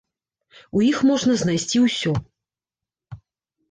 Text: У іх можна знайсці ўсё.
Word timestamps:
У 0.79 0.83
іх 0.89 0.97
можна 1.11 1.37
знайсці 1.43 1.77
ўсё. 1.87 2.19